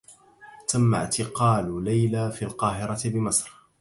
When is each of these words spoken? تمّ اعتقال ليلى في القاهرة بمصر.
تمّ 0.67 0.95
اعتقال 0.95 1.83
ليلى 1.83 2.31
في 2.31 2.45
القاهرة 2.45 3.09
بمصر. 3.09 3.61